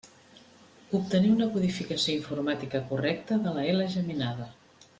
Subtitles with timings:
[0.99, 4.49] Obtenir una codificació informàtica correcta de la ela geminada.